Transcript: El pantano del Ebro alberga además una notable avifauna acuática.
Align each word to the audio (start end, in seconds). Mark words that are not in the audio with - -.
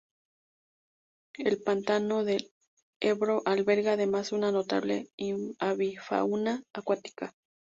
El 1.37 1.61
pantano 1.61 2.23
del 2.23 2.49
Ebro 3.01 3.43
alberga 3.45 3.91
además 3.93 4.31
una 4.31 4.51
notable 4.51 5.11
avifauna 5.59 6.63
acuática. 6.73 7.35